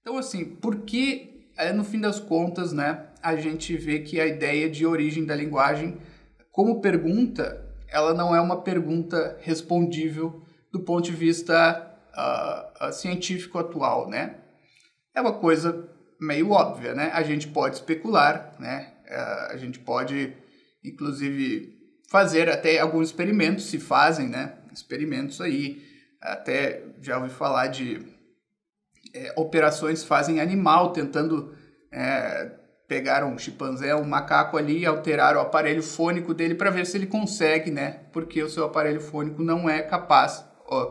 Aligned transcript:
Então, 0.00 0.16
assim, 0.16 0.44
por 0.44 0.82
que, 0.82 1.50
é, 1.56 1.72
no 1.72 1.84
fim 1.84 2.00
das 2.00 2.18
contas, 2.18 2.72
né, 2.72 3.08
a 3.22 3.36
gente 3.36 3.76
vê 3.76 4.00
que 4.00 4.20
a 4.20 4.26
ideia 4.26 4.68
de 4.68 4.86
origem 4.86 5.24
da 5.24 5.34
linguagem, 5.34 5.98
como 6.50 6.80
pergunta, 6.80 7.66
ela 7.88 8.14
não 8.14 8.34
é 8.34 8.40
uma 8.40 8.62
pergunta 8.62 9.36
respondível 9.40 10.42
do 10.72 10.80
ponto 10.84 11.04
de 11.04 11.12
vista 11.12 11.90
uh, 12.10 12.92
científico 12.92 13.58
atual, 13.58 14.08
né? 14.08 14.36
É 15.14 15.20
uma 15.20 15.38
coisa 15.38 15.88
meio 16.20 16.50
óbvia, 16.50 16.94
né? 16.94 17.10
A 17.12 17.22
gente 17.22 17.48
pode 17.48 17.76
especular, 17.76 18.54
né? 18.58 18.94
Uh, 19.06 19.52
a 19.52 19.56
gente 19.56 19.80
pode, 19.80 20.34
inclusive, 20.84 21.76
fazer 22.08 22.48
até 22.48 22.78
alguns 22.78 23.08
experimentos, 23.08 23.66
se 23.66 23.78
fazem, 23.78 24.28
né? 24.28 24.54
Experimentos 24.72 25.40
aí, 25.40 25.82
até 26.20 26.84
já 27.00 27.18
ouvi 27.18 27.30
falar 27.30 27.66
de 27.66 28.06
é, 29.14 29.32
operações 29.36 30.04
fazem 30.04 30.40
animal 30.40 30.92
tentando 30.92 31.54
é, 31.92 32.52
pegar 32.86 33.24
um 33.24 33.38
chimpanzé, 33.38 33.94
um 33.94 34.04
macaco 34.04 34.56
ali 34.56 34.80
e 34.80 34.86
alterar 34.86 35.36
o 35.36 35.40
aparelho 35.40 35.82
fônico 35.82 36.34
dele 36.34 36.54
para 36.54 36.70
ver 36.70 36.86
se 36.86 36.96
ele 36.96 37.06
consegue, 37.06 37.70
né? 37.70 38.00
Porque 38.12 38.42
o 38.42 38.48
seu 38.48 38.64
aparelho 38.64 39.00
fônico 39.00 39.42
não 39.42 39.68
é 39.68 39.82
capaz 39.82 40.44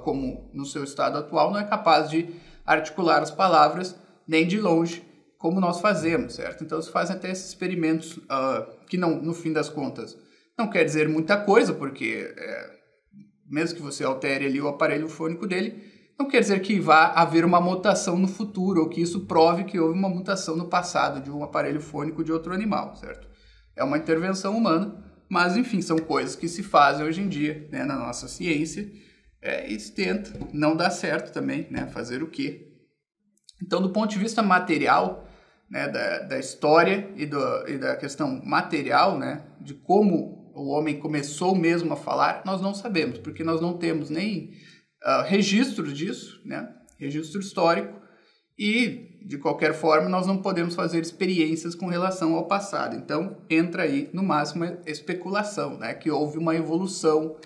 como 0.04 0.50
no 0.54 0.66
seu 0.66 0.84
estado 0.84 1.18
atual, 1.18 1.52
não 1.52 1.60
é 1.60 1.64
capaz 1.64 2.10
de 2.10 2.30
articular 2.66 3.22
as 3.22 3.32
palavras 3.32 3.96
nem 4.28 4.46
de 4.46 4.60
longe 4.60 5.08
como 5.40 5.62
nós 5.62 5.80
fazemos, 5.80 6.36
certo? 6.36 6.64
Então 6.64 6.82
se 6.82 6.92
fazem 6.92 7.16
até 7.16 7.32
esses 7.32 7.48
experimentos 7.48 8.18
uh, 8.18 8.86
que 8.88 8.98
não, 8.98 9.22
no 9.22 9.34
fim 9.34 9.54
das 9.54 9.70
contas, 9.70 10.18
não 10.58 10.70
quer 10.70 10.84
dizer 10.84 11.08
muita 11.08 11.38
coisa, 11.38 11.74
porque 11.74 12.34
é, 12.38 12.70
mesmo 13.50 13.78
que 13.78 13.82
você 13.82 14.04
altere 14.04 14.46
ali 14.46 14.62
o 14.62 14.68
aparelho 14.68 15.08
fônico 15.08 15.48
dele, 15.48 15.99
não 16.20 16.28
quer 16.28 16.42
dizer 16.42 16.60
que 16.62 16.80
vá 16.82 17.14
haver 17.14 17.46
uma 17.46 17.62
mutação 17.62 18.18
no 18.18 18.28
futuro 18.28 18.82
ou 18.82 18.90
que 18.90 19.02
isso 19.02 19.22
prove 19.26 19.64
que 19.64 19.80
houve 19.80 19.98
uma 19.98 20.10
mutação 20.10 20.56
no 20.58 20.68
passado 20.68 21.22
de 21.24 21.32
um 21.32 21.42
aparelho 21.44 21.80
fônico 21.80 22.24
de 22.26 22.32
outro 22.32 22.54
animal, 22.54 22.94
certo? 22.96 23.26
É 23.74 23.84
uma 23.84 23.98
intervenção 23.98 24.58
humana, 24.58 25.02
mas 25.30 25.56
enfim, 25.56 25.82
são 25.82 25.98
coisas 25.98 26.36
que 26.36 26.50
se 26.50 26.62
fazem 26.62 27.06
hoje 27.06 27.22
em 27.22 27.30
dia 27.30 27.70
né, 27.72 27.86
na 27.86 27.96
nossa 27.96 28.28
ciência 28.28 28.92
é, 29.42 29.72
e 29.72 29.80
se 29.80 29.94
tenta, 29.94 30.34
não 30.52 30.76
dá 30.76 30.90
certo 30.90 31.32
também, 31.32 31.66
né? 31.72 31.88
Fazer 31.88 32.22
o 32.22 32.28
quê? 32.28 32.68
Então, 33.62 33.82
do 33.82 33.92
ponto 33.92 34.10
de 34.12 34.20
vista 34.20 34.44
material, 34.44 35.26
né, 35.70 35.88
da, 35.88 36.20
da 36.20 36.40
história 36.40 37.10
e, 37.16 37.26
do, 37.26 37.68
e 37.68 37.78
da 37.78 37.96
questão 37.96 38.42
material, 38.44 39.18
né, 39.18 39.46
de 39.62 39.74
como 39.74 40.52
o 40.54 40.70
homem 40.72 41.00
começou 41.00 41.56
mesmo 41.56 41.94
a 41.94 41.96
falar, 41.96 42.42
nós 42.46 42.60
não 42.60 42.74
sabemos, 42.74 43.20
porque 43.20 43.44
nós 43.44 43.62
não 43.62 43.78
temos 43.78 44.10
nem 44.10 44.52
uh, 45.06 45.24
registro 45.24 45.92
disso, 45.92 46.42
né, 46.46 46.74
registro 46.98 47.40
histórico, 47.40 48.00
e 48.58 49.18
de 49.26 49.38
qualquer 49.38 49.74
forma 49.74 50.10
nós 50.10 50.28
não 50.28 50.42
podemos 50.42 50.76
fazer 50.76 51.00
experiências 51.00 51.76
com 51.76 51.88
relação 51.88 52.36
ao 52.36 52.48
passado. 52.48 52.96
Então 52.96 53.42
entra 53.50 53.84
aí 53.84 54.10
no 54.12 54.24
máximo 54.24 54.66
a 54.66 54.78
especulação, 54.86 55.78
né, 55.78 55.94
que 55.94 56.12
houve 56.12 56.38
uma 56.38 56.56
evolução 56.56 57.38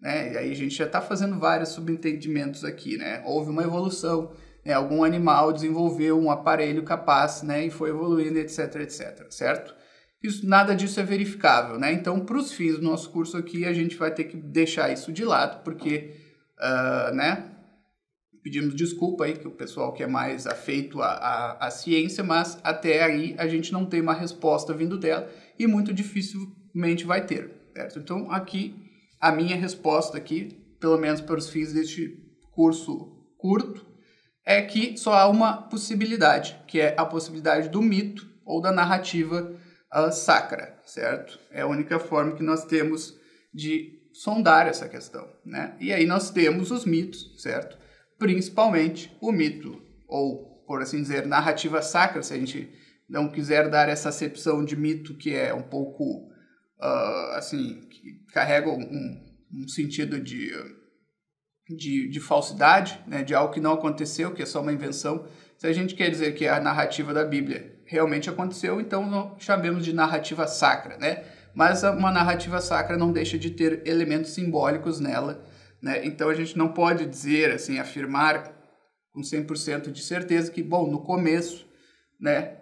né? 0.00 0.32
E 0.32 0.38
aí 0.38 0.52
a 0.52 0.56
gente 0.56 0.74
já 0.74 0.86
está 0.86 1.00
fazendo 1.00 1.38
vários 1.38 1.70
subentendimentos 1.70 2.64
aqui, 2.64 2.96
né? 2.96 3.22
Houve 3.26 3.50
uma 3.50 3.62
evolução, 3.62 4.32
né? 4.64 4.72
algum 4.72 5.04
animal 5.04 5.52
desenvolveu 5.52 6.18
um 6.18 6.30
aparelho 6.30 6.82
capaz, 6.82 7.42
né? 7.42 7.66
E 7.66 7.70
foi 7.70 7.90
evoluindo, 7.90 8.38
etc, 8.38 8.76
etc, 8.76 9.26
certo? 9.30 9.74
Isso, 10.22 10.46
nada 10.46 10.74
disso 10.74 11.00
é 11.00 11.02
verificável, 11.02 11.78
né? 11.78 11.92
Então, 11.92 12.20
para 12.20 12.38
os 12.38 12.52
fins 12.52 12.76
do 12.76 12.82
nosso 12.82 13.10
curso 13.10 13.36
aqui, 13.36 13.64
a 13.64 13.72
gente 13.72 13.96
vai 13.96 14.12
ter 14.12 14.24
que 14.24 14.36
deixar 14.36 14.90
isso 14.92 15.12
de 15.12 15.24
lado, 15.24 15.62
porque, 15.64 16.14
uh, 16.60 17.14
né? 17.14 17.46
Pedimos 18.42 18.74
desculpa 18.74 19.24
aí 19.24 19.36
que 19.36 19.46
o 19.46 19.50
pessoal 19.50 19.92
que 19.92 20.02
é 20.02 20.06
mais 20.06 20.46
afeito 20.46 21.02
à, 21.02 21.08
à, 21.08 21.66
à 21.66 21.70
ciência, 21.70 22.24
mas 22.24 22.58
até 22.64 23.02
aí 23.02 23.34
a 23.38 23.46
gente 23.46 23.72
não 23.72 23.84
tem 23.84 24.00
uma 24.00 24.14
resposta 24.14 24.72
vindo 24.72 24.98
dela 24.98 25.30
e 25.58 25.66
muito 25.66 25.92
dificilmente 25.92 27.04
vai 27.04 27.26
ter, 27.26 27.50
certo? 27.74 27.98
Então, 27.98 28.30
aqui 28.30 28.74
a 29.20 29.30
minha 29.30 29.56
resposta 29.56 30.16
aqui, 30.16 30.58
pelo 30.80 30.96
menos 30.96 31.20
para 31.20 31.38
os 31.38 31.50
fins 31.50 31.72
deste 31.74 32.16
curso 32.52 33.12
curto, 33.36 33.84
é 34.44 34.62
que 34.62 34.96
só 34.96 35.12
há 35.12 35.28
uma 35.28 35.68
possibilidade, 35.68 36.58
que 36.66 36.80
é 36.80 36.94
a 36.96 37.04
possibilidade 37.04 37.68
do 37.68 37.82
mito 37.82 38.26
ou 38.44 38.62
da 38.62 38.72
narrativa 38.72 39.54
uh, 39.94 40.10
sacra, 40.10 40.78
certo? 40.86 41.38
É 41.50 41.60
a 41.60 41.66
única 41.66 41.98
forma 41.98 42.34
que 42.34 42.42
nós 42.42 42.64
temos 42.64 43.14
de 43.52 43.99
sondar 44.12 44.66
essa 44.66 44.88
questão, 44.88 45.28
né? 45.44 45.76
E 45.80 45.92
aí 45.92 46.06
nós 46.06 46.30
temos 46.30 46.70
os 46.70 46.84
mitos, 46.84 47.40
certo? 47.40 47.78
Principalmente 48.18 49.16
o 49.20 49.32
mito, 49.32 49.80
ou 50.08 50.64
por 50.66 50.82
assim 50.82 51.00
dizer, 51.00 51.26
narrativa 51.26 51.82
sacra, 51.82 52.22
se 52.22 52.32
a 52.32 52.38
gente 52.38 52.70
não 53.08 53.28
quiser 53.28 53.68
dar 53.68 53.88
essa 53.88 54.08
acepção 54.08 54.64
de 54.64 54.76
mito 54.76 55.14
que 55.14 55.34
é 55.34 55.52
um 55.52 55.62
pouco 55.62 56.28
uh, 56.80 57.34
assim, 57.34 57.80
que 57.88 58.24
carregam 58.32 58.76
um, 58.78 59.26
um 59.52 59.68
sentido 59.68 60.20
de, 60.20 60.52
de, 61.68 62.08
de, 62.08 62.20
falsidade, 62.20 63.00
né, 63.06 63.22
de 63.24 63.34
algo 63.34 63.52
que 63.52 63.60
não 63.60 63.72
aconteceu, 63.72 64.32
que 64.32 64.42
é 64.42 64.46
só 64.46 64.60
uma 64.60 64.72
invenção. 64.72 65.26
Se 65.58 65.66
a 65.66 65.72
gente 65.72 65.94
quer 65.94 66.08
dizer 66.08 66.34
que 66.34 66.46
a 66.46 66.60
narrativa 66.60 67.12
da 67.12 67.24
Bíblia 67.24 67.80
realmente 67.84 68.30
aconteceu, 68.30 68.80
então 68.80 69.34
chamemos 69.38 69.84
de 69.84 69.92
narrativa 69.92 70.46
sacra, 70.46 70.96
né? 70.96 71.24
Mas 71.54 71.82
uma 71.82 72.10
narrativa 72.10 72.60
sacra 72.60 72.96
não 72.96 73.12
deixa 73.12 73.38
de 73.38 73.50
ter 73.50 73.86
elementos 73.86 74.32
simbólicos 74.32 75.00
nela, 75.00 75.44
né? 75.82 76.04
Então 76.04 76.28
a 76.28 76.34
gente 76.34 76.56
não 76.56 76.68
pode 76.72 77.06
dizer, 77.06 77.52
assim, 77.52 77.78
afirmar 77.78 78.52
com 79.12 79.20
100% 79.20 79.90
de 79.90 80.02
certeza 80.02 80.50
que, 80.50 80.62
bom, 80.62 80.90
no 80.90 81.00
começo, 81.00 81.66
né, 82.20 82.58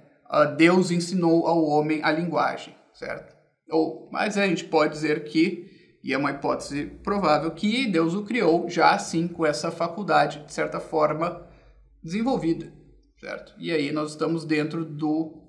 Deus 0.56 0.91
ensinou 0.91 1.47
ao 1.47 1.62
homem 1.65 2.00
a 2.03 2.10
linguagem, 2.10 2.75
certo? 2.94 3.37
Ou, 3.71 4.09
mas 4.10 4.38
a 4.38 4.47
gente 4.47 4.65
pode 4.65 4.94
dizer 4.94 5.25
que, 5.25 5.99
e 6.03 6.12
é 6.12 6.19
uma 6.19 6.31
hipótese 6.31 6.87
provável, 7.03 7.50
que 7.50 7.87
Deus 7.87 8.15
o 8.15 8.25
criou 8.25 8.69
já 8.69 8.93
assim 8.93 9.28
com 9.28 9.44
essa 9.44 9.70
faculdade, 9.70 10.44
de 10.47 10.53
certa 10.53 10.81
forma, 10.81 11.47
desenvolvida, 12.03 12.72
certo? 13.20 13.55
E 13.59 13.70
aí 13.70 13.93
nós 13.93 14.12
estamos 14.12 14.44
dentro 14.44 14.84
do 14.84 15.43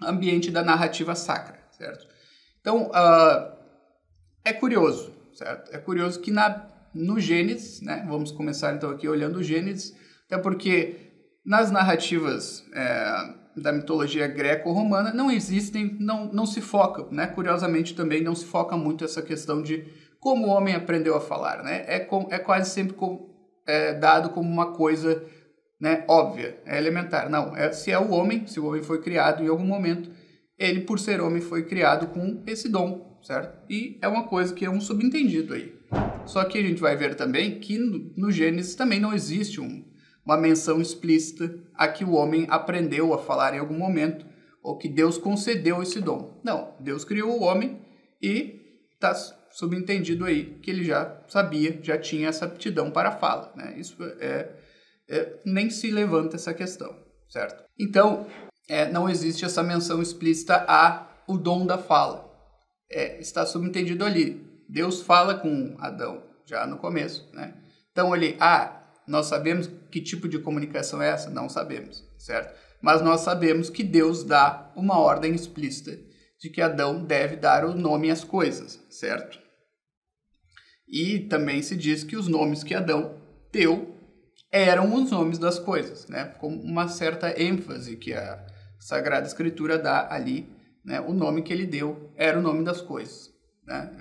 ambiente 0.00 0.50
da 0.50 0.62
narrativa 0.62 1.14
sacra, 1.14 1.58
certo? 1.72 2.06
Então, 2.60 2.90
uh, 2.90 3.52
é 4.44 4.52
curioso, 4.52 5.12
certo? 5.34 5.74
É 5.74 5.78
curioso 5.78 6.20
que 6.20 6.30
na, 6.30 6.66
no 6.94 7.20
Gênesis, 7.20 7.80
né? 7.80 8.04
Vamos 8.08 8.30
começar 8.30 8.74
então 8.74 8.90
aqui 8.90 9.08
olhando 9.08 9.36
o 9.36 9.42
Gênesis, 9.42 9.94
até 10.26 10.38
porque 10.38 10.96
nas 11.44 11.70
narrativas 11.70 12.64
é, 12.74 13.34
da 13.56 13.72
mitologia 13.72 14.26
greco-romana 14.26 15.12
não 15.12 15.30
existem, 15.30 15.96
não, 15.98 16.26
não 16.32 16.46
se 16.46 16.60
foca, 16.60 17.06
né? 17.10 17.26
Curiosamente 17.26 17.94
também 17.94 18.22
não 18.22 18.34
se 18.34 18.44
foca 18.44 18.76
muito 18.76 19.04
essa 19.04 19.22
questão 19.22 19.62
de 19.62 19.84
como 20.20 20.46
o 20.46 20.50
homem 20.50 20.74
aprendeu 20.74 21.16
a 21.16 21.20
falar, 21.20 21.62
né? 21.62 21.84
É, 21.86 22.00
com, 22.00 22.28
é 22.30 22.38
quase 22.38 22.70
sempre 22.70 22.94
com, 22.94 23.30
é, 23.66 23.94
dado 23.94 24.30
como 24.30 24.50
uma 24.50 24.72
coisa 24.72 25.24
né, 25.80 26.04
óbvia, 26.08 26.58
é 26.66 26.76
elementar. 26.76 27.30
Não, 27.30 27.56
é, 27.56 27.70
se 27.72 27.90
é 27.90 27.98
o 27.98 28.10
homem, 28.10 28.46
se 28.46 28.58
o 28.58 28.66
homem 28.66 28.82
foi 28.82 29.00
criado 29.00 29.44
em 29.44 29.48
algum 29.48 29.64
momento, 29.64 30.10
ele, 30.58 30.80
por 30.80 30.98
ser 30.98 31.20
homem, 31.20 31.40
foi 31.40 31.64
criado 31.64 32.08
com 32.08 32.42
esse 32.46 32.68
dom, 32.68 33.18
certo? 33.22 33.58
E 33.70 33.98
é 34.02 34.08
uma 34.08 34.24
coisa 34.26 34.52
que 34.52 34.64
é 34.64 34.70
um 34.70 34.80
subentendido 34.80 35.54
aí. 35.54 35.78
Só 36.26 36.44
que 36.44 36.58
a 36.58 36.62
gente 36.62 36.80
vai 36.80 36.96
ver 36.96 37.14
também 37.14 37.58
que 37.60 37.78
no, 37.78 38.30
Gênesis 38.30 38.74
também 38.74 39.00
não 39.00 39.14
existe 39.14 39.60
um, 39.60 39.84
uma 40.24 40.36
menção 40.36 40.80
explícita 40.80 41.54
a 41.74 41.88
que 41.88 42.04
o 42.04 42.12
homem 42.12 42.46
aprendeu 42.50 43.14
a 43.14 43.18
falar 43.18 43.54
em 43.54 43.58
algum 43.58 43.78
momento 43.78 44.26
ou 44.62 44.76
que 44.76 44.88
Deus 44.88 45.16
concedeu 45.16 45.82
esse 45.82 46.00
dom. 46.00 46.40
Não, 46.44 46.74
Deus 46.80 47.04
criou 47.04 47.38
o 47.38 47.42
homem 47.42 47.80
e 48.20 48.60
está 48.92 49.14
subentendido 49.50 50.24
aí 50.24 50.58
que 50.60 50.70
ele 50.70 50.84
já 50.84 51.22
sabia, 51.28 51.78
já 51.82 51.96
tinha 51.96 52.28
essa 52.28 52.44
aptidão 52.44 52.90
para 52.90 53.10
a 53.10 53.18
fala. 53.18 53.52
Né? 53.56 53.76
Isso 53.78 53.96
é, 54.20 54.50
é, 55.08 55.38
nem 55.46 55.70
se 55.70 55.90
levanta 55.90 56.36
essa 56.36 56.52
questão, 56.52 56.94
certo? 57.28 57.64
Então, 57.78 58.26
é, 58.68 58.90
não 58.90 59.08
existe 59.08 59.44
essa 59.44 59.62
menção 59.62 60.02
explícita 60.02 60.64
a 60.68 61.08
o 61.26 61.36
dom 61.36 61.66
da 61.66 61.78
fala. 61.78 62.28
É, 62.90 63.18
está 63.20 63.44
subentendido 63.46 64.04
ali. 64.04 64.46
Deus 64.68 65.02
fala 65.02 65.34
com 65.34 65.76
Adão 65.78 66.22
já 66.44 66.66
no 66.66 66.78
começo, 66.78 67.28
né? 67.32 67.54
Então 67.90 68.14
ele, 68.14 68.36
ah, 68.38 68.82
nós 69.06 69.26
sabemos 69.26 69.68
que 69.90 70.00
tipo 70.00 70.28
de 70.28 70.38
comunicação 70.38 71.02
é 71.02 71.08
essa? 71.08 71.30
Não 71.30 71.48
sabemos, 71.48 72.04
certo? 72.18 72.54
Mas 72.80 73.02
nós 73.02 73.22
sabemos 73.22 73.70
que 73.70 73.82
Deus 73.82 74.22
dá 74.22 74.70
uma 74.76 74.98
ordem 74.98 75.34
explícita 75.34 75.98
de 76.38 76.48
que 76.50 76.60
Adão 76.62 77.04
deve 77.04 77.36
dar 77.36 77.64
o 77.64 77.74
nome 77.74 78.10
às 78.10 78.22
coisas, 78.22 78.80
certo? 78.88 79.38
E 80.86 81.20
também 81.20 81.62
se 81.62 81.76
diz 81.76 82.04
que 82.04 82.16
os 82.16 82.28
nomes 82.28 82.62
que 82.62 82.74
Adão 82.74 83.20
deu 83.52 83.94
eram 84.50 84.94
os 84.94 85.10
nomes 85.10 85.38
das 85.38 85.58
coisas, 85.58 86.06
né? 86.06 86.26
Com 86.38 86.48
uma 86.48 86.88
certa 86.88 87.40
ênfase 87.40 87.96
que 87.96 88.14
a 88.14 88.46
Sagrada 88.88 89.26
Escritura 89.26 89.78
dá 89.78 90.10
ali, 90.10 90.50
né? 90.82 90.98
O 90.98 91.12
nome 91.12 91.42
que 91.42 91.52
ele 91.52 91.66
deu 91.66 92.10
era 92.16 92.38
o 92.38 92.42
nome 92.42 92.64
das 92.64 92.80
coisas, 92.80 93.28
né? 93.66 93.94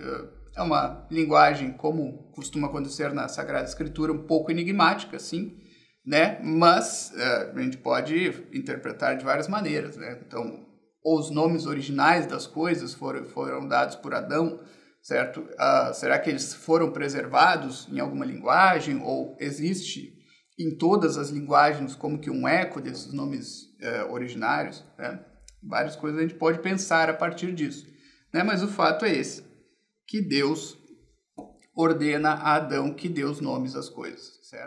É 0.55 0.61
uma 0.61 1.05
linguagem, 1.11 1.73
como 1.73 2.31
costuma 2.31 2.67
acontecer 2.67 3.13
na 3.13 3.27
Sagrada 3.27 3.67
Escritura, 3.67 4.13
um 4.13 4.25
pouco 4.25 4.49
enigmática, 4.49 5.19
sim, 5.19 5.57
né? 6.05 6.39
Mas 6.41 7.11
uh, 7.13 7.57
a 7.57 7.61
gente 7.61 7.75
pode 7.75 8.29
interpretar 8.53 9.17
de 9.17 9.25
várias 9.25 9.49
maneiras, 9.49 9.97
né? 9.97 10.21
Então, 10.25 10.65
os 11.03 11.29
nomes 11.31 11.65
originais 11.65 12.25
das 12.25 12.47
coisas 12.47 12.93
foram, 12.93 13.25
foram 13.25 13.67
dados 13.67 13.97
por 13.97 14.13
Adão, 14.13 14.61
certo? 15.01 15.41
Uh, 15.41 15.93
será 15.95 16.17
que 16.17 16.29
eles 16.29 16.53
foram 16.53 16.91
preservados 16.91 17.89
em 17.91 17.99
alguma 17.99 18.23
linguagem 18.23 19.01
ou 19.03 19.35
existe 19.37 20.16
em 20.57 20.75
todas 20.75 21.17
as 21.17 21.29
linguagens 21.29 21.95
como 21.95 22.19
que 22.19 22.29
um 22.29 22.47
eco 22.47 22.81
desses 22.81 23.13
nomes 23.13 23.63
uh, 23.81 24.11
originários, 24.11 24.83
né? 24.97 25.23
Várias 25.61 25.95
coisas 25.95 26.19
a 26.19 26.21
gente 26.23 26.35
pode 26.35 26.59
pensar 26.59 27.09
a 27.09 27.13
partir 27.13 27.53
disso, 27.53 27.87
né? 28.33 28.43
Mas 28.43 28.63
o 28.63 28.67
fato 28.67 29.05
é 29.05 29.15
esse, 29.15 29.43
que 30.07 30.21
Deus 30.21 30.77
ordena 31.75 32.31
a 32.31 32.55
Adão 32.55 32.93
que 32.93 33.07
dê 33.07 33.23
os 33.23 33.39
nomes 33.39 33.75
às 33.75 33.87
coisas, 33.87 34.39
certo? 34.41 34.65